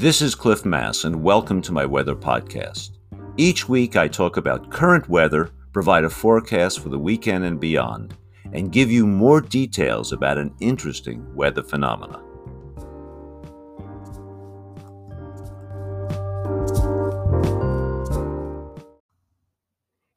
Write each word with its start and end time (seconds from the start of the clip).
This 0.00 0.22
is 0.22 0.34
Cliff 0.34 0.64
Mass, 0.64 1.04
and 1.04 1.22
welcome 1.22 1.60
to 1.60 1.72
my 1.72 1.84
weather 1.84 2.14
podcast. 2.14 2.92
Each 3.36 3.68
week, 3.68 3.96
I 3.96 4.08
talk 4.08 4.38
about 4.38 4.70
current 4.70 5.06
weather, 5.10 5.50
provide 5.74 6.04
a 6.04 6.08
forecast 6.08 6.80
for 6.80 6.88
the 6.88 6.98
weekend 6.98 7.44
and 7.44 7.60
beyond, 7.60 8.16
and 8.54 8.72
give 8.72 8.90
you 8.90 9.06
more 9.06 9.42
details 9.42 10.12
about 10.12 10.38
an 10.38 10.54
interesting 10.58 11.34
weather 11.34 11.62
phenomena. 11.62 12.22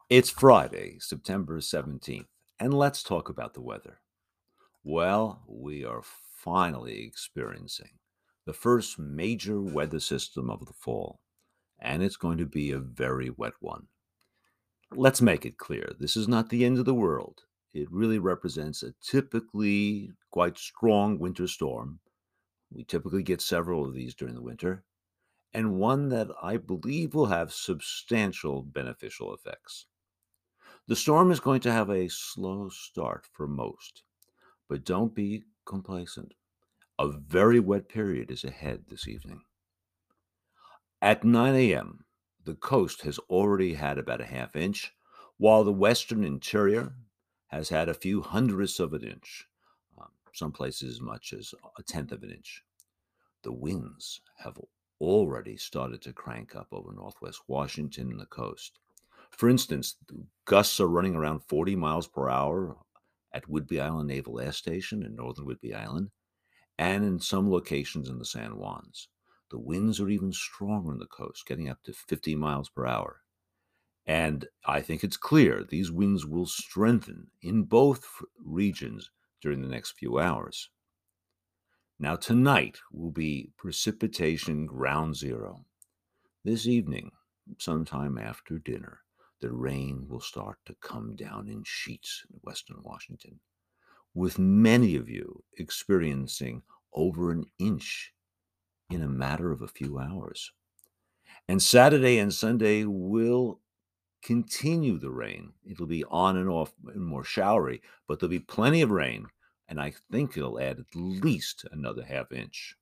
It's 0.10 0.30
Friday, 0.30 0.96
September 1.00 1.60
17th, 1.60 2.28
and 2.58 2.74
let's 2.74 3.04
talk 3.04 3.28
about 3.28 3.54
the 3.54 3.62
weather. 3.62 4.00
Well, 4.82 5.44
we 5.46 5.84
are 5.84 6.04
finally 6.38 7.04
experiencing 7.04 8.00
the 8.46 8.54
first 8.54 9.00
major 9.00 9.62
weather 9.62 10.00
system 10.00 10.50
of 10.50 10.66
the 10.66 10.74
fall, 10.74 11.20
and 11.80 12.04
it's 12.04 12.18
going 12.18 12.38
to 12.38 12.46
be 12.46 12.72
a 12.72 12.80
very 12.80 13.30
wet 13.30 13.54
one. 13.60 13.88
Let's 14.92 15.22
make 15.22 15.46
it 15.46 15.58
clear 15.58 15.92
this 16.00 16.16
is 16.16 16.28
not 16.28 16.50
the 16.50 16.66
end 16.66 16.78
of 16.78 16.86
the 16.86 16.94
world. 16.94 17.44
It 17.74 17.92
really 17.92 18.20
represents 18.20 18.84
a 18.84 18.94
typically 19.02 20.12
quite 20.30 20.58
strong 20.58 21.18
winter 21.18 21.48
storm. 21.48 22.00
We 22.72 22.84
typically 22.84 23.24
get 23.24 23.42
several 23.42 23.86
of 23.86 23.94
these 23.94 24.14
during 24.14 24.36
the 24.36 24.42
winter, 24.42 24.84
and 25.54 25.80
one 25.80 26.10
that 26.10 26.28
I 26.42 26.58
believe 26.58 27.14
will 27.14 27.28
have 27.28 27.54
substantial 27.54 28.62
beneficial 28.62 29.34
effects. 29.34 29.88
The 30.88 30.96
storm 30.96 31.32
is 31.32 31.40
going 31.40 31.62
to 31.62 31.72
have 31.72 31.90
a 31.90 32.10
slow 32.10 32.70
start 32.70 33.26
for 33.32 33.48
most, 33.48 34.04
but 34.68 34.84
don't 34.84 35.16
be 35.16 35.44
complacent. 35.66 36.34
A 37.00 37.08
very 37.08 37.60
wet 37.60 37.90
period 37.90 38.30
is 38.30 38.44
ahead 38.44 38.86
this 38.88 39.08
evening. 39.08 39.42
At 41.02 41.24
9 41.24 41.56
a.m., 41.56 42.06
the 42.44 42.54
coast 42.54 43.02
has 43.02 43.18
already 43.30 43.74
had 43.74 43.98
about 43.98 44.22
a 44.22 44.26
half 44.26 44.56
inch, 44.56 44.94
while 45.38 45.64
the 45.64 45.72
western 45.72 46.24
interior 46.24 46.94
has 47.48 47.70
had 47.70 47.90
a 47.90 47.96
few 47.96 48.22
hundredths 48.22 48.80
of 48.80 48.94
an 48.94 49.04
inch, 49.04 49.48
um, 50.00 50.12
some 50.34 50.52
places 50.52 50.96
as 50.96 51.02
much 51.02 51.34
as 51.34 51.56
a 51.78 51.84
tenth 51.84 52.12
of 52.12 52.22
an 52.22 52.32
inch. 52.32 52.64
The 53.42 53.52
winds 53.52 54.22
have 54.38 54.60
already 55.02 55.58
started 55.58 56.02
to 56.04 56.14
crank 56.14 56.56
up 56.56 56.68
over 56.72 56.94
northwest 56.94 57.42
Washington 57.48 58.12
and 58.12 58.20
the 58.20 58.28
coast. 58.28 58.80
For 59.32 59.50
instance, 59.50 59.96
gusts 60.46 60.80
are 60.80 60.88
running 60.88 61.16
around 61.16 61.40
40 61.40 61.76
miles 61.76 62.08
per 62.08 62.30
hour 62.30 62.78
at 63.34 63.50
Whidbey 63.50 63.82
Island 63.82 64.10
Naval 64.10 64.40
Air 64.40 64.52
Station 64.52 65.04
in 65.04 65.16
northern 65.16 65.48
Whidbey 65.48 65.76
Island, 65.76 66.12
and 66.78 67.04
in 67.04 67.20
some 67.20 67.50
locations 67.50 68.10
in 68.10 68.18
the 68.20 68.26
San 68.26 68.52
Juans. 68.52 69.08
The 69.52 69.60
winds 69.60 70.00
are 70.00 70.10
even 70.10 70.32
stronger 70.32 70.92
on 70.92 71.00
the 71.00 71.06
coast, 71.06 71.46
getting 71.46 71.70
up 71.70 71.84
to 71.84 71.94
50 71.94 72.36
miles 72.36 72.70
per 72.70 72.86
hour. 72.86 73.22
And 74.06 74.48
I 74.66 74.82
think 74.82 75.04
it's 75.04 75.18
clear 75.18 75.64
these 75.64 75.92
winds 75.92 76.26
will 76.26 76.46
strengthen 76.46 77.28
in 77.42 77.64
both 77.64 78.06
regions 78.44 79.12
during 79.42 79.62
the 79.62 79.68
next 79.68 79.92
few 79.92 80.20
hours. 80.20 80.70
Now, 82.00 82.16
tonight 82.16 82.80
will 82.92 83.12
be 83.12 83.52
precipitation 83.58 84.66
ground 84.66 85.16
zero. 85.16 85.66
This 86.44 86.68
evening, 86.68 87.12
sometime 87.60 88.18
after 88.18 88.58
dinner, 88.58 89.02
the 89.40 89.54
rain 89.54 90.08
will 90.10 90.20
start 90.20 90.58
to 90.66 90.76
come 90.82 91.16
down 91.16 91.48
in 91.48 91.64
sheets 91.66 92.24
in 92.30 92.40
western 92.42 92.82
Washington 92.82 93.40
with 94.14 94.40
many 94.40 94.96
of 94.96 95.10
you 95.10 95.44
experiencing 95.58 96.62
over 96.94 97.32
an 97.32 97.46
inch 97.60 98.14
in 98.90 99.02
a 99.02 99.08
matter 99.08 99.52
of 99.52 99.62
a 99.62 99.68
few 99.68 100.00
hours. 100.00 100.52
And 101.48 101.62
Saturday 101.62 102.20
and 102.20 102.34
Sunday 102.34 102.86
will 102.86 103.60
continue 104.22 104.98
the 104.98 105.12
rain. 105.12 105.52
It'll 105.66 105.88
be 105.88 106.04
on 106.06 106.38
and 106.38 106.50
off 106.50 106.74
and 106.88 107.04
more 107.04 107.24
showery, 107.24 107.82
but 108.08 108.20
there'll 108.20 108.30
be 108.30 108.40
plenty 108.40 108.82
of 108.82 108.92
rain, 108.92 109.26
and 109.68 109.82
I 109.82 109.94
think 110.12 110.38
it'll 110.38 110.60
add 110.60 110.80
at 110.80 110.96
least 110.96 111.66
another 111.72 112.04
half 112.04 112.32
inch. 112.32 112.76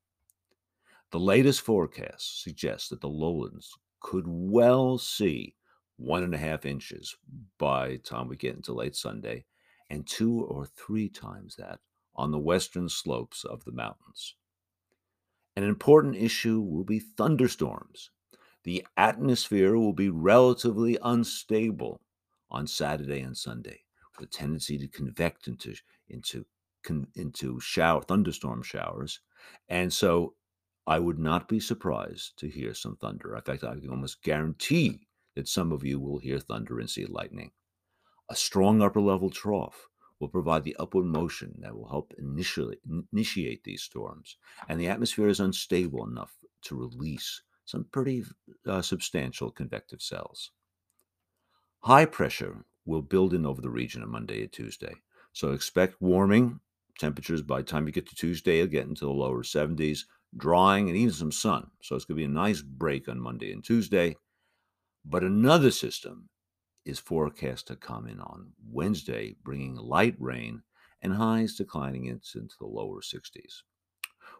The 1.11 1.19
latest 1.19 1.61
forecast 1.61 2.43
suggests 2.43 2.89
that 2.89 3.01
the 3.01 3.09
lowlands 3.09 3.73
could 3.99 4.25
well 4.27 4.97
see 4.97 5.55
one 5.97 6.23
and 6.23 6.33
a 6.33 6.37
half 6.37 6.65
inches 6.65 7.15
by 7.57 7.89
the 7.89 7.97
time 7.97 8.27
we 8.27 8.35
get 8.35 8.55
into 8.55 8.73
late 8.73 8.95
Sunday, 8.95 9.45
and 9.91 10.07
two 10.07 10.41
or 10.43 10.65
three 10.65 11.09
times 11.09 11.57
that 11.57 11.79
on 12.15 12.31
the 12.31 12.39
western 12.39 12.87
slopes 12.87 13.43
of 13.43 13.65
the 13.65 13.73
mountains. 13.73 14.35
An 15.57 15.63
important 15.63 16.15
issue 16.15 16.61
will 16.61 16.85
be 16.85 16.99
thunderstorms. 16.99 18.09
The 18.63 18.87
atmosphere 18.95 19.75
will 19.75 19.91
be 19.91 20.09
relatively 20.09 20.97
unstable 21.03 21.99
on 22.49 22.67
Saturday 22.67 23.19
and 23.19 23.35
Sunday, 23.35 23.81
with 24.17 24.29
a 24.29 24.31
tendency 24.31 24.77
to 24.77 24.87
convect 24.87 25.47
into 25.49 25.75
into 26.07 26.45
into 27.15 27.59
shower 27.59 28.01
thunderstorm 28.01 28.63
showers, 28.63 29.19
and 29.67 29.91
so 29.91 30.35
I 30.87 30.99
would 30.99 31.19
not 31.19 31.49
be 31.49 31.59
surprised 31.59 32.37
to 32.37 32.47
hear 32.47 32.73
some 32.73 32.95
thunder. 32.95 33.35
In 33.35 33.41
fact, 33.41 33.65
I 33.65 33.75
can 33.75 33.89
almost 33.89 34.23
guarantee 34.23 35.01
that 35.35 35.49
some 35.49 35.73
of 35.73 35.83
you 35.83 35.99
will 35.99 36.19
hear 36.19 36.39
thunder 36.39 36.79
and 36.79 36.89
see 36.89 37.05
lightning. 37.05 37.51
A 38.31 38.35
strong 38.35 38.81
upper 38.81 39.01
level 39.01 39.29
trough 39.29 39.89
will 40.17 40.29
provide 40.29 40.63
the 40.63 40.77
upward 40.79 41.05
motion 41.05 41.53
that 41.59 41.75
will 41.75 41.89
help 41.89 42.13
initially, 42.17 42.77
initiate 43.11 43.65
these 43.65 43.81
storms. 43.81 44.37
And 44.69 44.79
the 44.79 44.87
atmosphere 44.87 45.27
is 45.27 45.41
unstable 45.41 46.07
enough 46.07 46.37
to 46.61 46.77
release 46.77 47.41
some 47.65 47.87
pretty 47.91 48.23
uh, 48.65 48.81
substantial 48.83 49.51
convective 49.51 50.01
cells. 50.01 50.51
High 51.81 52.05
pressure 52.05 52.63
will 52.85 53.01
build 53.01 53.33
in 53.33 53.45
over 53.45 53.61
the 53.61 53.69
region 53.69 54.01
on 54.01 54.09
Monday 54.09 54.43
and 54.43 54.51
Tuesday. 54.53 54.93
So 55.33 55.51
expect 55.51 56.01
warming 56.01 56.61
temperatures 56.97 57.41
by 57.41 57.57
the 57.57 57.67
time 57.67 57.85
you 57.85 57.91
get 57.91 58.07
to 58.07 58.15
Tuesday, 58.15 58.59
you'll 58.59 58.67
get 58.67 58.87
into 58.87 59.03
the 59.03 59.11
lower 59.11 59.43
70s, 59.43 60.05
drying, 60.37 60.87
and 60.87 60.97
even 60.97 61.13
some 61.13 61.33
sun. 61.33 61.69
So 61.81 61.97
it's 61.97 62.05
going 62.05 62.15
to 62.15 62.21
be 62.21 62.31
a 62.31 62.33
nice 62.33 62.61
break 62.61 63.09
on 63.09 63.19
Monday 63.19 63.51
and 63.51 63.61
Tuesday. 63.61 64.15
But 65.03 65.25
another 65.25 65.71
system 65.71 66.29
is 66.85 66.99
forecast 66.99 67.67
to 67.67 67.75
come 67.75 68.07
in 68.07 68.19
on 68.19 68.53
Wednesday, 68.71 69.35
bringing 69.43 69.75
light 69.75 70.15
rain 70.19 70.63
and 71.01 71.13
highs 71.13 71.55
declining 71.55 72.05
into 72.05 72.47
the 72.59 72.65
lower 72.65 73.01
60s. 73.01 73.63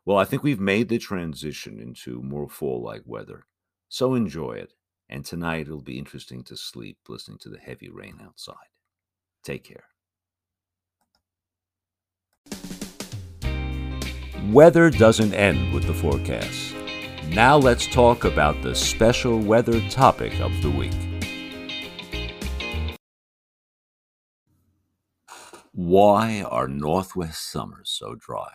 Well, 0.06 0.18
I 0.18 0.25
think 0.25 0.44
we've 0.44 0.59
made 0.59 0.90
the 0.90 0.97
transition 0.97 1.80
into 1.80 2.22
more 2.22 2.50
fall 2.50 2.81
like 2.81 3.03
weather, 3.06 3.46
so 3.90 4.16
enjoy 4.16 4.53
it. 4.53 4.74
And 5.09 5.25
tonight 5.25 5.68
it'll 5.68 5.81
be 5.81 6.00
interesting 6.00 6.44
to 6.46 6.56
sleep 6.56 6.97
listening 7.09 7.38
to 7.40 7.50
the 7.50 7.59
heavy 7.59 7.90
rain 7.90 8.19
outside. 8.24 8.56
Take 9.44 9.66
care. 9.66 9.84
Weather 14.51 14.90
doesn't 14.90 15.34
end 15.34 15.74
with 15.74 15.85
the 15.85 15.94
forecast. 15.94 16.74
Now 17.28 17.57
let's 17.57 17.88
talk 17.88 18.24
about 18.24 18.62
the 18.63 18.74
special 18.74 19.38
weather 19.38 19.80
topic 19.90 20.40
of 20.40 20.62
the 20.62 20.72
week. 20.72 21.10
Why 25.84 26.44
are 26.44 26.68
Northwest 26.68 27.52
summers 27.52 27.90
so 27.90 28.14
dry? 28.14 28.53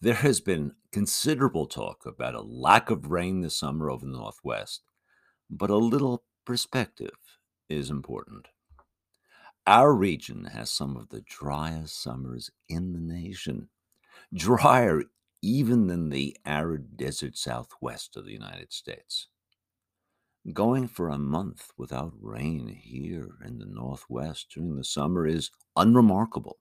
There 0.00 0.14
has 0.14 0.40
been 0.40 0.72
considerable 0.90 1.66
talk 1.66 2.06
about 2.06 2.34
a 2.34 2.40
lack 2.40 2.88
of 2.88 3.10
rain 3.10 3.42
this 3.42 3.58
summer 3.58 3.90
over 3.90 4.06
the 4.06 4.12
Northwest, 4.12 4.84
but 5.50 5.68
a 5.68 5.76
little 5.76 6.24
perspective 6.46 7.18
is 7.68 7.90
important. 7.90 8.48
Our 9.66 9.92
region 9.94 10.46
has 10.46 10.70
some 10.70 10.96
of 10.96 11.10
the 11.10 11.20
driest 11.20 12.02
summers 12.02 12.50
in 12.70 12.94
the 12.94 13.00
nation, 13.00 13.68
drier 14.32 15.02
even 15.42 15.88
than 15.88 16.08
the 16.08 16.38
arid 16.46 16.96
desert 16.96 17.36
southwest 17.36 18.16
of 18.16 18.24
the 18.24 18.32
United 18.32 18.72
States. 18.72 19.28
Going 20.52 20.88
for 20.88 21.08
a 21.08 21.16
month 21.16 21.72
without 21.78 22.12
rain 22.20 22.68
here 22.68 23.30
in 23.46 23.58
the 23.58 23.64
Northwest 23.64 24.50
during 24.54 24.76
the 24.76 24.84
summer 24.84 25.26
is 25.26 25.50
unremarkable. 25.74 26.58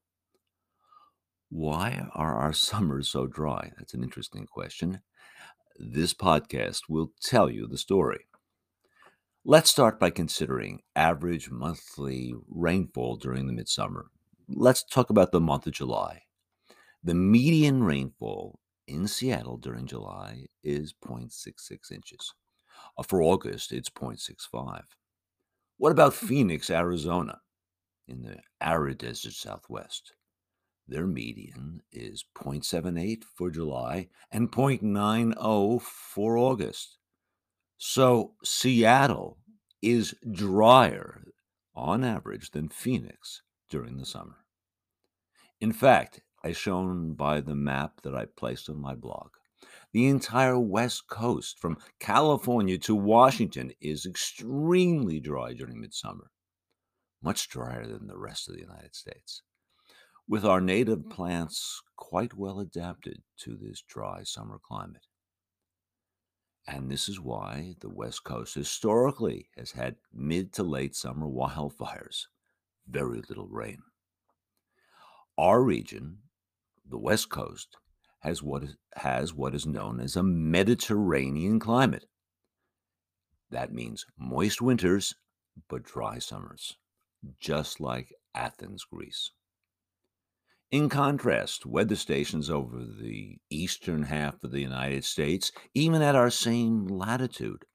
Why 1.49 2.07
are 2.13 2.33
our 2.33 2.53
summers 2.69 3.09
so 3.09 3.27
dry? 3.27 3.73
That's 3.77 3.93
an 3.93 4.01
interesting 4.01 4.45
question. 4.45 5.01
This 5.77 6.13
podcast 6.13 6.83
will 6.87 7.11
tell 7.21 7.49
you 7.49 7.67
the 7.67 7.77
story. 7.77 8.25
Let's 9.43 9.69
start 9.69 9.99
by 9.99 10.11
considering 10.11 10.79
average 10.95 11.51
monthly 11.51 12.33
rainfall 12.47 13.17
during 13.17 13.47
the 13.47 13.53
midsummer. 13.53 14.05
Let's 14.47 14.85
talk 14.85 15.09
about 15.09 15.33
the 15.33 15.41
month 15.41 15.67
of 15.67 15.73
July. 15.73 16.21
The 17.03 17.15
median 17.15 17.83
rainfall 17.83 18.61
in 18.87 19.09
Seattle 19.09 19.57
during 19.57 19.87
July 19.87 20.45
is 20.63 20.93
0.66 21.05 21.91
inches. 21.91 22.33
Uh, 22.97 23.03
for 23.03 23.21
August, 23.21 23.71
it's 23.71 23.89
0.65. 23.89 24.83
What 25.77 25.91
about 25.91 26.13
Phoenix, 26.13 26.69
Arizona, 26.69 27.41
in 28.07 28.21
the 28.21 28.37
arid 28.61 28.99
desert 28.99 29.33
southwest? 29.33 30.13
Their 30.87 31.07
median 31.07 31.81
is 31.91 32.25
0.78 32.35 33.23
for 33.35 33.49
July 33.49 34.09
and 34.31 34.51
0.90 34.51 35.81
for 35.81 36.37
August. 36.37 36.97
So 37.77 38.33
Seattle 38.43 39.37
is 39.81 40.13
drier 40.31 41.23
on 41.75 42.03
average 42.03 42.51
than 42.51 42.69
Phoenix 42.69 43.41
during 43.69 43.97
the 43.97 44.05
summer. 44.05 44.45
In 45.59 45.71
fact, 45.71 46.21
as 46.43 46.57
shown 46.57 47.13
by 47.13 47.41
the 47.41 47.55
map 47.55 48.01
that 48.03 48.13
I 48.13 48.25
placed 48.25 48.69
on 48.69 48.79
my 48.79 48.95
blog, 48.95 49.31
the 49.93 50.07
entire 50.07 50.59
West 50.59 51.07
Coast, 51.07 51.59
from 51.59 51.77
California 51.99 52.79
to 52.79 52.95
Washington, 52.95 53.71
is 53.79 54.07
extremely 54.07 55.19
dry 55.19 55.53
during 55.53 55.79
midsummer, 55.79 56.31
much 57.21 57.47
drier 57.47 57.85
than 57.85 58.07
the 58.07 58.17
rest 58.17 58.49
of 58.49 58.55
the 58.55 58.61
United 58.61 58.95
States, 58.95 59.43
with 60.27 60.43
our 60.43 60.59
native 60.59 60.99
mm. 60.99 61.11
plants 61.11 61.83
quite 61.95 62.33
well 62.33 62.59
adapted 62.59 63.21
to 63.37 63.55
this 63.55 63.83
dry 63.87 64.23
summer 64.23 64.59
climate. 64.59 65.05
And 66.67 66.89
this 66.89 67.07
is 67.07 67.19
why 67.19 67.75
the 67.81 67.89
West 67.89 68.23
Coast 68.23 68.55
historically 68.55 69.49
has 69.55 69.71
had 69.71 69.97
mid 70.11 70.53
to 70.53 70.63
late 70.63 70.95
summer 70.95 71.27
wildfires, 71.27 72.25
very 72.87 73.21
little 73.29 73.47
rain. 73.47 73.83
Our 75.37 75.61
region, 75.61 76.19
the 76.89 76.97
West 76.97 77.29
Coast, 77.29 77.77
has 78.23 78.41
what 78.41 78.63
is, 78.63 78.75
has 78.95 79.33
what 79.33 79.53
is 79.53 79.65
known 79.65 79.99
as 79.99 80.15
a 80.15 80.23
Mediterranean 80.23 81.59
climate. 81.59 82.05
That 83.51 83.73
means 83.73 84.05
moist 84.17 84.61
winters 84.61 85.13
but 85.69 85.83
dry 85.83 86.19
summers, 86.19 86.77
just 87.39 87.79
like 87.79 88.13
Athens, 88.33 88.85
Greece. 88.85 89.31
In 90.71 90.89
contrast, 90.89 91.65
weather 91.65 91.95
stations 91.95 92.49
over 92.49 92.79
the 92.79 93.37
eastern 93.51 94.03
half 94.03 94.43
of 94.43 94.51
the 94.51 94.61
United 94.61 95.03
States, 95.03 95.51
even 95.75 96.01
at 96.01 96.15
our 96.15 96.31
same 96.31 96.87
latitude, 96.87 97.65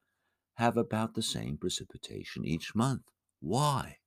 have 0.55 0.77
about 0.77 1.15
the 1.15 1.23
same 1.23 1.59
precipitation 1.59 2.45
each 2.45 2.75
month. 2.75 3.03
Why? 3.39 3.99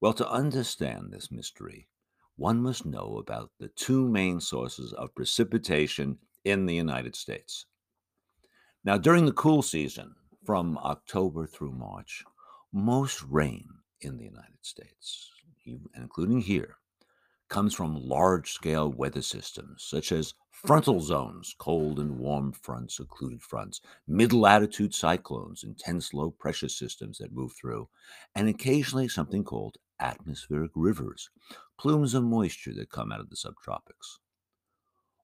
Well, 0.00 0.14
to 0.14 0.28
understand 0.28 1.12
this 1.12 1.30
mystery, 1.30 1.89
one 2.40 2.62
must 2.62 2.86
know 2.86 3.18
about 3.18 3.50
the 3.58 3.68
two 3.68 4.08
main 4.08 4.40
sources 4.40 4.94
of 4.94 5.14
precipitation 5.14 6.16
in 6.46 6.64
the 6.64 6.74
United 6.74 7.14
States. 7.14 7.66
Now, 8.82 8.96
during 8.96 9.26
the 9.26 9.32
cool 9.32 9.60
season, 9.60 10.14
from 10.46 10.78
October 10.78 11.46
through 11.46 11.72
March, 11.72 12.24
most 12.72 13.22
rain 13.24 13.68
in 14.00 14.16
the 14.16 14.24
United 14.24 14.62
States, 14.62 15.28
including 15.94 16.40
here, 16.40 16.76
comes 17.50 17.74
from 17.74 18.08
large 18.08 18.52
scale 18.52 18.90
weather 18.90 19.20
systems 19.20 19.84
such 19.86 20.10
as 20.10 20.32
frontal 20.50 21.00
zones, 21.00 21.54
cold 21.58 21.98
and 21.98 22.18
warm 22.18 22.52
fronts, 22.52 23.00
occluded 23.00 23.42
fronts, 23.42 23.82
mid 24.08 24.32
latitude 24.32 24.94
cyclones, 24.94 25.62
intense 25.62 26.14
low 26.14 26.30
pressure 26.30 26.70
systems 26.70 27.18
that 27.18 27.34
move 27.34 27.52
through, 27.52 27.86
and 28.34 28.48
occasionally 28.48 29.08
something 29.08 29.44
called 29.44 29.76
atmospheric 30.00 30.72
rivers, 30.74 31.30
plumes 31.78 32.14
of 32.14 32.24
moisture 32.24 32.74
that 32.74 32.90
come 32.90 33.12
out 33.12 33.20
of 33.20 33.30
the 33.30 33.36
subtropics. 33.36 34.18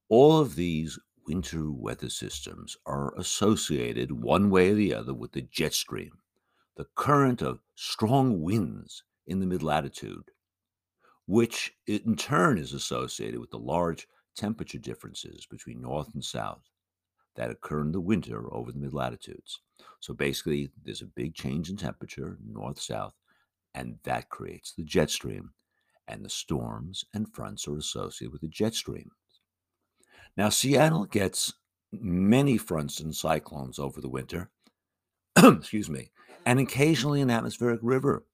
All 0.08 0.38
of 0.38 0.54
these 0.54 0.98
winter 1.26 1.70
weather 1.70 2.08
systems 2.08 2.76
are 2.86 3.16
associated 3.16 4.12
one 4.12 4.50
way 4.50 4.70
or 4.70 4.74
the 4.74 4.94
other 4.94 5.14
with 5.14 5.32
the 5.32 5.42
jet 5.42 5.74
stream, 5.74 6.12
the 6.76 6.86
current 6.94 7.42
of 7.42 7.60
strong 7.74 8.40
winds 8.42 9.02
in 9.26 9.40
the 9.40 9.46
mid 9.46 9.62
latitude 9.62 10.30
which 11.26 11.74
in 11.86 12.16
turn 12.16 12.56
is 12.56 12.72
associated 12.72 13.40
with 13.40 13.50
the 13.50 13.58
large 13.58 14.06
temperature 14.36 14.78
differences 14.78 15.46
between 15.50 15.80
north 15.80 16.08
and 16.14 16.24
south 16.24 16.62
that 17.34 17.50
occur 17.50 17.82
in 17.82 17.92
the 17.92 18.00
winter 18.00 18.52
over 18.54 18.72
the 18.72 18.78
mid 18.78 18.94
latitudes. 18.94 19.60
So 20.00 20.14
basically, 20.14 20.70
there's 20.84 21.02
a 21.02 21.06
big 21.06 21.34
change 21.34 21.68
in 21.68 21.76
temperature 21.76 22.38
north 22.46 22.80
south, 22.80 23.12
and 23.76 23.98
that 24.04 24.30
creates 24.30 24.72
the 24.72 24.82
jet 24.82 25.10
stream. 25.10 25.50
And 26.08 26.24
the 26.24 26.30
storms 26.30 27.04
and 27.12 27.32
fronts 27.32 27.68
are 27.68 27.76
associated 27.76 28.32
with 28.32 28.40
the 28.40 28.48
jet 28.48 28.74
stream. 28.74 29.10
Now, 30.36 30.48
Seattle 30.48 31.04
gets 31.04 31.52
many 31.92 32.56
fronts 32.56 33.00
and 33.00 33.14
cyclones 33.14 33.78
over 33.78 34.00
the 34.00 34.08
winter, 34.08 34.50
excuse 35.36 35.90
me, 35.90 36.10
and 36.44 36.58
occasionally 36.58 37.20
an 37.20 37.30
atmospheric 37.30 37.80
river. 37.82 38.24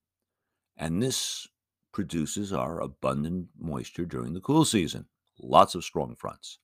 And 0.77 1.01
this 1.01 1.47
produces 1.91 2.53
our 2.53 2.79
abundant 2.79 3.47
moisture 3.59 4.05
during 4.05 4.33
the 4.33 4.41
cool 4.41 4.65
season. 4.65 5.05
Lots 5.39 5.75
of 5.75 5.83
strong 5.83 6.15
fronts. 6.15 6.59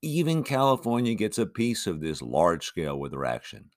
Even 0.00 0.44
California 0.44 1.14
gets 1.14 1.38
a 1.38 1.46
piece 1.46 1.86
of 1.86 2.00
this 2.00 2.22
large 2.22 2.64
scale 2.64 2.98
weather 2.98 3.24
action, 3.24 3.70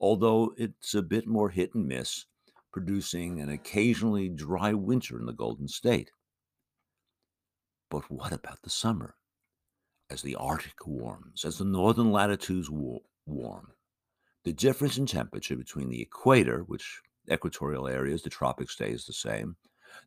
although 0.00 0.54
it's 0.56 0.94
a 0.94 1.02
bit 1.02 1.26
more 1.26 1.50
hit 1.50 1.74
and 1.74 1.86
miss, 1.86 2.24
producing 2.72 3.40
an 3.40 3.48
occasionally 3.48 4.28
dry 4.28 4.72
winter 4.72 5.18
in 5.18 5.26
the 5.26 5.32
Golden 5.32 5.68
State. 5.68 6.10
But 7.90 8.10
what 8.10 8.32
about 8.32 8.62
the 8.62 8.70
summer? 8.70 9.14
As 10.10 10.22
the 10.22 10.36
Arctic 10.36 10.86
warms, 10.86 11.44
as 11.44 11.58
the 11.58 11.64
northern 11.64 12.12
latitudes 12.12 12.70
warm, 12.70 13.72
the 14.44 14.52
difference 14.52 14.96
in 14.96 15.06
temperature 15.06 15.56
between 15.56 15.90
the 15.90 16.00
equator, 16.00 16.60
which 16.60 17.00
equatorial 17.30 17.86
areas, 17.86 18.22
the 18.22 18.30
tropics 18.30 18.72
stays 18.72 19.04
the 19.04 19.12
same, 19.12 19.56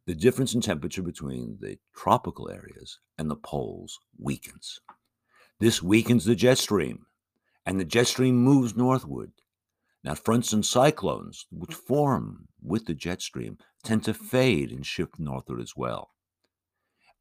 the 0.05 0.15
difference 0.15 0.53
in 0.53 0.61
temperature 0.61 1.01
between 1.01 1.57
the 1.59 1.77
tropical 1.95 2.49
areas 2.49 2.99
and 3.17 3.29
the 3.29 3.35
poles 3.35 3.99
weakens. 4.17 4.79
This 5.59 5.83
weakens 5.83 6.25
the 6.25 6.35
jet 6.35 6.57
stream, 6.57 7.05
and 7.65 7.79
the 7.79 7.85
jet 7.85 8.07
stream 8.07 8.37
moves 8.37 8.75
northward. 8.75 9.31
Now, 10.03 10.15
fronts 10.15 10.51
and 10.51 10.65
cyclones, 10.65 11.45
which 11.51 11.71
mm-hmm. 11.71 11.85
form 11.87 12.47
with 12.61 12.85
the 12.85 12.93
jet 12.93 13.21
stream, 13.21 13.57
tend 13.83 14.03
to 14.05 14.13
mm-hmm. 14.13 14.25
fade 14.25 14.71
and 14.71 14.85
shift 14.85 15.19
northward 15.19 15.61
as 15.61 15.75
well. 15.75 16.11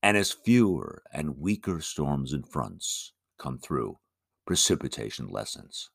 And 0.03 0.17
as 0.17 0.33
fewer 0.33 1.03
and 1.13 1.39
weaker 1.39 1.81
storms 1.81 2.33
and 2.33 2.47
fronts 2.47 3.13
come 3.39 3.59
through, 3.59 3.99
precipitation 4.47 5.29
lessens. 5.29 5.91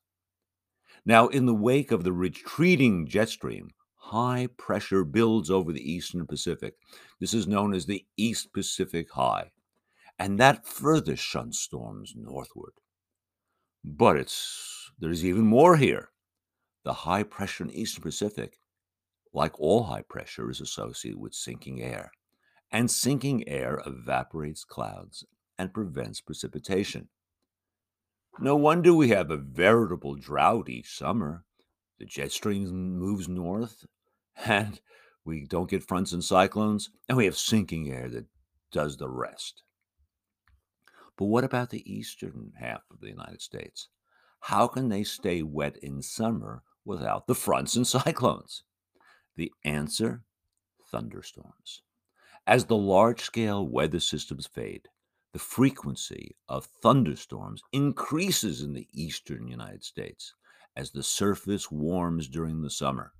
Now, 1.04 1.28
in 1.28 1.46
the 1.46 1.54
wake 1.54 1.90
of 1.90 2.04
the 2.04 2.12
retreating 2.12 3.06
jet 3.06 3.28
stream, 3.28 3.70
high 3.96 4.48
pressure 4.56 5.04
builds 5.04 5.50
over 5.50 5.72
the 5.72 5.92
eastern 5.92 6.26
Pacific. 6.26 6.74
This 7.20 7.34
is 7.34 7.48
known 7.48 7.74
as 7.74 7.86
the 7.86 8.06
East 8.16 8.52
Pacific 8.52 9.10
High, 9.12 9.50
and 10.18 10.38
that 10.38 10.66
further 10.66 11.16
shunts 11.16 11.58
storms 11.58 12.14
northward. 12.16 12.72
But 13.84 14.16
it's 14.16 14.90
there's 14.98 15.24
even 15.24 15.44
more 15.46 15.76
here. 15.76 16.10
The 16.86 17.02
high 17.02 17.24
pressure 17.24 17.64
in 17.64 17.70
the 17.70 17.80
eastern 17.80 18.02
Pacific, 18.02 18.60
like 19.34 19.58
all 19.58 19.82
high 19.82 20.02
pressure, 20.02 20.48
is 20.48 20.60
associated 20.60 21.18
with 21.18 21.34
sinking 21.34 21.82
air, 21.82 22.12
and 22.70 22.88
sinking 22.88 23.48
air 23.48 23.82
evaporates 23.84 24.62
clouds 24.62 25.24
and 25.58 25.74
prevents 25.74 26.20
precipitation. 26.20 27.08
No 28.38 28.54
wonder 28.54 28.94
we 28.94 29.08
have 29.08 29.32
a 29.32 29.36
veritable 29.36 30.14
drought 30.14 30.68
each 30.68 30.96
summer. 30.96 31.44
The 31.98 32.04
jet 32.04 32.30
stream 32.30 32.72
moves 32.96 33.28
north 33.28 33.84
and 34.46 34.80
we 35.24 35.44
don't 35.44 35.68
get 35.68 35.82
fronts 35.82 36.12
and 36.12 36.22
cyclones, 36.22 36.90
and 37.08 37.18
we 37.18 37.24
have 37.24 37.36
sinking 37.36 37.90
air 37.90 38.08
that 38.10 38.26
does 38.70 38.96
the 38.96 39.10
rest. 39.10 39.64
But 41.18 41.24
what 41.24 41.42
about 41.42 41.70
the 41.70 41.82
eastern 41.92 42.52
half 42.60 42.82
of 42.92 43.00
the 43.00 43.08
United 43.08 43.42
States? 43.42 43.88
How 44.42 44.68
can 44.68 44.88
they 44.88 45.02
stay 45.02 45.42
wet 45.42 45.76
in 45.78 46.00
summer 46.00 46.62
without 46.86 47.26
the 47.26 47.34
fronts 47.34 47.76
and 47.76 47.86
cyclones? 47.86 48.62
The 49.36 49.52
answer 49.64 50.22
thunderstorms. 50.90 51.82
As 52.46 52.66
the 52.66 52.76
large 52.76 53.20
scale 53.20 53.66
weather 53.66 54.00
systems 54.00 54.46
fade, 54.46 54.88
the 55.32 55.38
frequency 55.38 56.36
of 56.48 56.66
thunderstorms 56.82 57.62
increases 57.72 58.62
in 58.62 58.72
the 58.72 58.88
eastern 58.92 59.48
United 59.48 59.84
States 59.84 60.32
as 60.76 60.90
the 60.92 61.02
surface 61.02 61.70
warms 61.70 62.28
during 62.28 62.62
the 62.62 62.70
summer. 62.70 63.12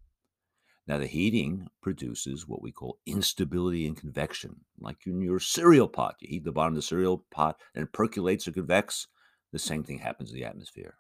Now, 0.87 0.99
the 0.99 1.07
heating 1.07 1.67
produces 1.83 2.47
what 2.47 2.63
we 2.63 2.71
call 2.71 3.01
instability 3.07 3.87
and 3.87 3.97
convection. 3.97 4.61
Like 4.79 5.07
in 5.07 5.21
your 5.21 5.41
cereal 5.41 5.89
pot, 5.89 6.17
you 6.21 6.29
heat 6.29 6.45
the 6.45 6.53
bottom 6.53 6.75
of 6.75 6.77
the 6.77 6.83
cereal 6.83 7.25
pot 7.31 7.61
and 7.75 7.83
it 7.83 7.93
percolates 7.93 8.47
or 8.47 8.53
convects. 8.53 9.09
The 9.53 9.59
same 9.59 9.83
thing 9.83 9.99
happens 9.99 10.31
in 10.31 10.37
the 10.37 10.45
atmosphere. 10.45 10.95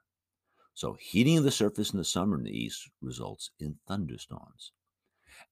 So, 0.77 0.93
heating 0.93 1.39
of 1.39 1.45
the 1.45 1.51
surface 1.51 1.91
in 1.91 1.97
the 1.97 2.05
summer 2.05 2.37
in 2.37 2.45
the 2.45 2.51
east 2.51 2.91
results 3.01 3.51
in 3.59 3.79
thunderstorms. 3.89 4.73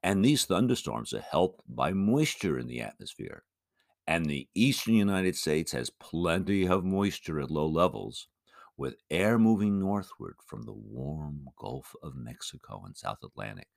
And 0.02 0.22
these 0.22 0.44
thunderstorms 0.44 1.14
are 1.14 1.20
helped 1.22 1.62
by 1.66 1.94
moisture 1.94 2.58
in 2.58 2.66
the 2.66 2.82
atmosphere. 2.82 3.44
And 4.06 4.26
the 4.26 4.50
eastern 4.54 4.92
United 4.92 5.34
States 5.34 5.72
has 5.72 5.88
plenty 5.88 6.68
of 6.68 6.84
moisture 6.84 7.40
at 7.40 7.50
low 7.50 7.66
levels, 7.66 8.28
with 8.76 8.96
air 9.10 9.38
moving 9.38 9.80
northward 9.80 10.34
from 10.46 10.66
the 10.66 10.74
warm 10.74 11.46
Gulf 11.58 11.94
of 12.02 12.14
Mexico 12.14 12.82
and 12.84 12.94
South 12.94 13.24
Atlantic. 13.24 13.68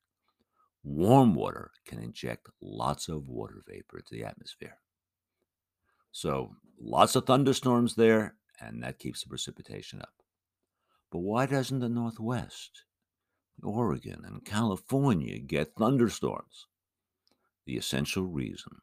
Warm 0.84 1.34
water 1.34 1.72
can 1.86 2.04
inject 2.04 2.50
lots 2.62 3.08
of 3.08 3.30
water 3.30 3.64
vapor 3.66 4.00
into 4.00 4.14
the 4.14 4.26
atmosphere. 4.26 4.80
So 6.12 6.58
lots 6.78 7.16
of 7.16 7.26
thunderstorms 7.26 7.96
there, 7.96 8.36
and 8.60 8.84
that 8.84 9.00
keeps 9.00 9.24
the 9.24 9.30
precipitation 9.30 10.02
up. 10.02 10.12
But 11.12 11.20
why 11.20 11.46
doesn't 11.46 11.80
the 11.80 11.88
Northwest, 11.88 12.84
Oregon, 13.64 14.24
and 14.26 14.44
California 14.44 15.40
get 15.40 15.76
thunderstorms? 15.78 16.68
The 17.66 17.78
essential 17.78 18.26
reason 18.26 18.82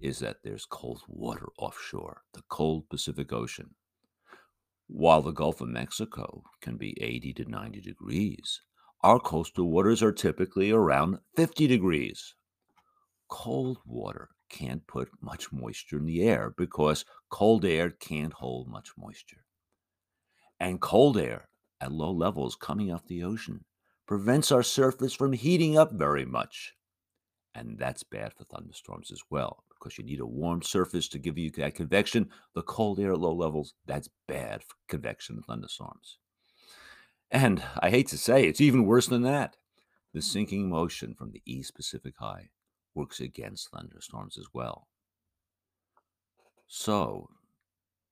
is 0.00 0.20
that 0.20 0.38
there's 0.44 0.66
cold 0.66 1.02
water 1.08 1.48
offshore, 1.58 2.22
the 2.32 2.42
cold 2.48 2.88
Pacific 2.88 3.32
Ocean. 3.32 3.74
While 4.86 5.22
the 5.22 5.32
Gulf 5.32 5.60
of 5.60 5.68
Mexico 5.68 6.44
can 6.60 6.76
be 6.76 7.00
80 7.02 7.32
to 7.34 7.50
90 7.50 7.80
degrees, 7.80 8.60
our 9.02 9.18
coastal 9.18 9.70
waters 9.70 10.02
are 10.02 10.12
typically 10.12 10.70
around 10.70 11.18
50 11.36 11.66
degrees. 11.66 12.34
Cold 13.28 13.78
water 13.84 14.28
can't 14.48 14.86
put 14.86 15.08
much 15.20 15.50
moisture 15.52 15.98
in 15.98 16.06
the 16.06 16.22
air 16.22 16.54
because 16.56 17.04
cold 17.30 17.64
air 17.64 17.90
can't 17.90 18.32
hold 18.32 18.68
much 18.68 18.90
moisture. 18.96 19.44
And 20.60 20.80
cold 20.80 21.18
air 21.18 21.48
at 21.80 21.92
low 21.92 22.12
levels 22.12 22.56
coming 22.56 22.92
off 22.92 23.06
the 23.06 23.22
ocean 23.22 23.64
prevents 24.06 24.52
our 24.52 24.62
surface 24.62 25.14
from 25.14 25.32
heating 25.32 25.76
up 25.78 25.92
very 25.92 26.24
much. 26.24 26.74
And 27.54 27.78
that's 27.78 28.02
bad 28.02 28.32
for 28.34 28.44
thunderstorms 28.44 29.10
as 29.10 29.22
well 29.30 29.64
because 29.68 29.98
you 29.98 30.04
need 30.04 30.20
a 30.20 30.26
warm 30.26 30.62
surface 30.62 31.08
to 31.08 31.18
give 31.18 31.38
you 31.38 31.50
that 31.50 31.74
convection. 31.74 32.28
The 32.54 32.62
cold 32.62 32.98
air 32.98 33.12
at 33.12 33.20
low 33.20 33.34
levels, 33.34 33.74
that's 33.86 34.08
bad 34.26 34.62
for 34.62 34.74
convection 34.88 35.36
and 35.36 35.44
thunderstorms. 35.44 36.18
And 37.30 37.62
I 37.80 37.90
hate 37.90 38.08
to 38.08 38.18
say, 38.18 38.44
it's 38.44 38.60
even 38.60 38.86
worse 38.86 39.06
than 39.06 39.22
that. 39.22 39.56
The 40.12 40.22
sinking 40.22 40.68
motion 40.68 41.14
from 41.14 41.32
the 41.32 41.42
East 41.44 41.74
Pacific 41.74 42.14
High 42.18 42.50
works 42.94 43.20
against 43.20 43.70
thunderstorms 43.70 44.38
as 44.38 44.46
well. 44.52 44.88
So, 46.66 47.28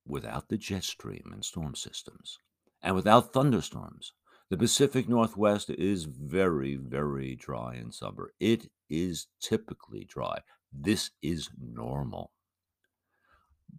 without 0.06 0.48
the 0.48 0.58
jet 0.58 0.84
stream 0.84 1.30
and 1.32 1.44
storm 1.44 1.74
systems, 1.74 2.38
and 2.82 2.94
without 2.94 3.32
thunderstorms, 3.32 4.12
the 4.50 4.56
Pacific 4.56 5.08
Northwest 5.08 5.70
is 5.70 6.04
very, 6.04 6.76
very 6.76 7.36
dry 7.36 7.76
in 7.76 7.90
summer. 7.92 8.32
It 8.38 8.70
is 8.90 9.28
typically 9.40 10.04
dry. 10.04 10.40
This 10.72 11.10
is 11.22 11.48
normal. 11.58 12.32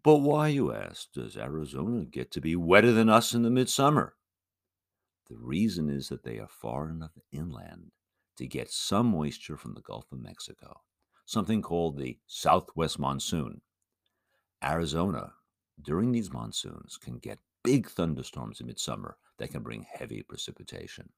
But 0.03 0.17
why, 0.17 0.47
you 0.47 0.73
ask, 0.73 1.11
does 1.13 1.37
Arizona 1.37 2.05
get 2.05 2.31
to 2.31 2.41
be 2.41 2.55
wetter 2.55 2.91
than 2.91 3.09
us 3.09 3.33
in 3.33 3.43
the 3.43 3.51
midsummer? 3.51 4.15
The 5.29 5.37
reason 5.37 5.89
is 5.89 6.09
that 6.09 6.23
they 6.23 6.39
are 6.39 6.47
far 6.47 6.89
enough 6.89 7.17
inland 7.31 7.91
to 8.37 8.47
get 8.47 8.71
some 8.71 9.07
moisture 9.07 9.57
from 9.57 9.75
the 9.75 9.81
Gulf 9.81 10.11
of 10.11 10.19
Mexico, 10.19 10.81
something 11.25 11.61
called 11.61 11.97
the 11.97 12.17
southwest 12.25 12.97
monsoon. 12.97 13.61
Arizona, 14.63 15.33
during 15.81 16.11
these 16.11 16.33
monsoons, 16.33 16.97
can 16.97 17.19
get 17.19 17.39
big 17.63 17.87
thunderstorms 17.87 18.59
in 18.59 18.67
midsummer 18.67 19.17
that 19.37 19.51
can 19.51 19.63
bring 19.63 19.83
heavy 19.83 20.21
precipitation. 20.21 21.11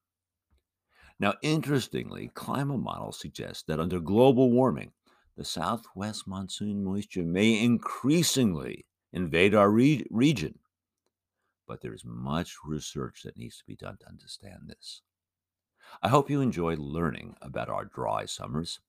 Now, 1.18 1.34
interestingly, 1.42 2.28
climate 2.28 2.80
models 2.80 3.18
suggest 3.18 3.66
that 3.66 3.80
under 3.80 4.00
global 4.00 4.50
warming, 4.50 4.92
the 5.36 5.44
southwest 5.44 6.26
monsoon 6.26 6.84
moisture 6.84 7.24
may 7.24 7.62
increasingly 7.62 8.86
invade 9.12 9.54
our 9.54 9.70
re- 9.70 10.06
region. 10.10 10.58
But 11.66 11.80
there's 11.80 12.04
much 12.04 12.56
research 12.64 13.22
that 13.22 13.36
needs 13.36 13.58
to 13.58 13.64
be 13.66 13.76
done 13.76 13.96
to 13.98 14.08
understand 14.08 14.68
this. 14.68 15.02
I 16.02 16.08
hope 16.08 16.30
you 16.30 16.40
enjoy 16.40 16.76
learning 16.76 17.36
about 17.40 17.68
our 17.68 17.84
dry 17.84 18.26
summers, 18.26 18.80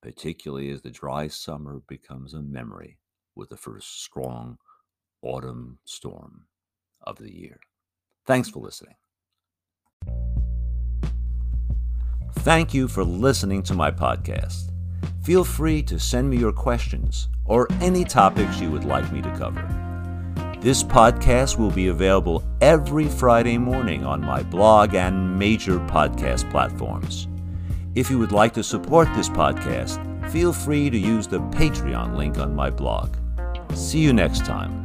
particularly 0.00 0.70
as 0.70 0.82
the 0.82 0.90
dry 0.90 1.28
summer 1.28 1.80
becomes 1.88 2.34
a 2.34 2.42
memory 2.42 2.98
with 3.34 3.48
the 3.50 3.56
first 3.56 4.02
strong 4.02 4.58
autumn 5.22 5.80
storm 5.84 6.46
of 7.04 7.18
the 7.18 7.34
year. 7.34 7.60
Thanks 8.26 8.48
for 8.48 8.60
listening. 8.60 8.94
Thank 12.40 12.74
you 12.74 12.88
for 12.88 13.04
listening 13.04 13.62
to 13.64 13.74
my 13.74 13.90
podcast. 13.90 14.70
Feel 15.22 15.44
free 15.44 15.82
to 15.84 15.98
send 15.98 16.28
me 16.28 16.36
your 16.36 16.52
questions 16.52 17.28
or 17.46 17.66
any 17.80 18.04
topics 18.04 18.60
you 18.60 18.70
would 18.70 18.84
like 18.84 19.10
me 19.12 19.22
to 19.22 19.30
cover. 19.36 19.66
This 20.60 20.82
podcast 20.82 21.58
will 21.58 21.70
be 21.70 21.88
available 21.88 22.42
every 22.60 23.06
Friday 23.06 23.58
morning 23.58 24.04
on 24.04 24.20
my 24.20 24.42
blog 24.42 24.94
and 24.94 25.38
major 25.38 25.78
podcast 25.80 26.50
platforms. 26.50 27.28
If 27.94 28.10
you 28.10 28.18
would 28.18 28.32
like 28.32 28.54
to 28.54 28.64
support 28.64 29.08
this 29.14 29.28
podcast, 29.28 30.00
feel 30.30 30.52
free 30.52 30.90
to 30.90 30.98
use 30.98 31.26
the 31.26 31.40
Patreon 31.40 32.16
link 32.16 32.38
on 32.38 32.54
my 32.54 32.70
blog. 32.70 33.14
See 33.74 34.00
you 34.00 34.12
next 34.12 34.44
time. 34.44 34.83